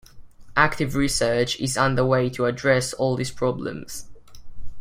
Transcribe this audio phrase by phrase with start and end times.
[0.57, 4.07] Active research is underway to address all these problems.